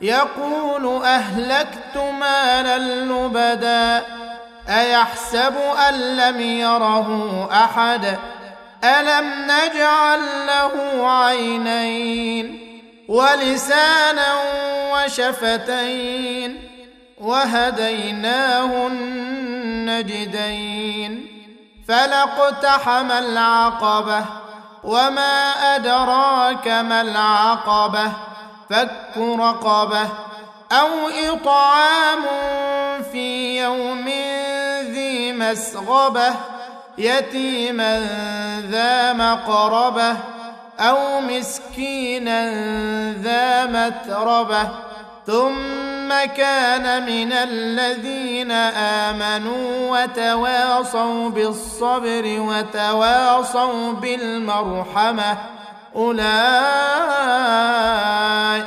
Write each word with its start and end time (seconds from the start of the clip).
يقول 0.00 1.04
أهلكت 1.04 1.96
مالا 2.20 2.78
لبدا 2.78 4.04
أيحسب 4.68 5.54
أن 5.88 6.16
لم 6.16 6.40
يره 6.40 7.48
أحد؟ 7.52 8.18
ألم 8.84 9.30
نجعل 9.44 10.20
له 10.46 10.72
عينين 11.10 12.60
ولسانا 13.08 14.34
وشفتين 14.92 16.70
وهديناه 17.20 18.86
النجدين 19.84 20.54
فلاقتحم 21.88 23.10
العقبة 23.10 24.24
وما 24.84 25.50
أدراك 25.76 26.68
ما 26.68 27.00
العقبة 27.00 28.12
فك 28.70 29.16
رقبه 29.16 30.08
أو 30.72 30.88
اطعام 31.32 32.22
في 33.12 33.58
يوم 33.62 34.08
ذي 34.92 35.32
مسغبه 35.32 36.34
يتيما 36.98 38.00
ذا 38.70 39.12
مقربه 39.12 40.16
أو 40.80 41.20
مسكينا 41.20 42.50
ذا 43.12 43.66
متربه 43.66 44.68
ثم 45.26 46.24
كان 46.36 47.06
من 47.06 47.32
الذين 47.32 48.50
امنوا 49.10 50.02
وتواصوا 50.02 51.30
بالصبر 51.30 52.22
وتواصوا 52.26 53.92
بالمرحمه 53.92 55.36
اولئك 55.96 57.44